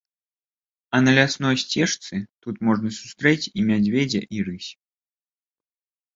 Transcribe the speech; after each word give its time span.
А 0.89 1.01
на 1.01 1.11
лясной 1.19 1.55
сцежцы 1.63 2.15
тут 2.47 2.55
можна 2.69 2.89
сустрэць 3.01 3.43
і 3.57 3.67
мядзведзя, 3.69 4.21
і 4.39 4.43
рысь. 4.51 4.71